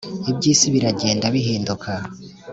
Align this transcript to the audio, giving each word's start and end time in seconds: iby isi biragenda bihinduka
iby 0.31 0.45
isi 0.53 0.67
biragenda 0.73 1.25
bihinduka 1.35 1.91